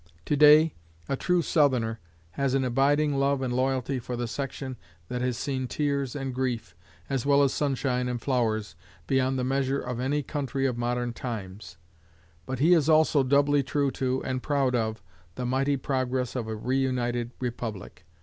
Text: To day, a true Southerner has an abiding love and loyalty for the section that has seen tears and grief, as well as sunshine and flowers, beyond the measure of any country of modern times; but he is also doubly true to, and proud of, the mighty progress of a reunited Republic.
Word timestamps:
To 0.25 0.35
day, 0.35 0.73
a 1.07 1.15
true 1.15 1.43
Southerner 1.43 1.99
has 2.31 2.55
an 2.55 2.63
abiding 2.63 3.19
love 3.19 3.43
and 3.43 3.53
loyalty 3.53 3.99
for 3.99 4.15
the 4.15 4.27
section 4.27 4.75
that 5.09 5.21
has 5.21 5.37
seen 5.37 5.67
tears 5.67 6.15
and 6.15 6.33
grief, 6.33 6.75
as 7.07 7.23
well 7.23 7.43
as 7.43 7.53
sunshine 7.53 8.07
and 8.07 8.19
flowers, 8.19 8.73
beyond 9.05 9.37
the 9.37 9.43
measure 9.43 9.79
of 9.79 9.99
any 9.99 10.23
country 10.23 10.65
of 10.65 10.75
modern 10.75 11.13
times; 11.13 11.77
but 12.47 12.57
he 12.57 12.73
is 12.73 12.89
also 12.89 13.21
doubly 13.21 13.61
true 13.61 13.91
to, 13.91 14.23
and 14.25 14.41
proud 14.41 14.73
of, 14.73 15.03
the 15.35 15.45
mighty 15.45 15.77
progress 15.77 16.35
of 16.35 16.47
a 16.47 16.55
reunited 16.55 17.29
Republic. 17.39 18.03